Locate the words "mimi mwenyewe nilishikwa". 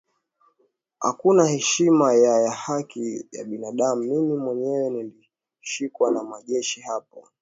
4.01-6.11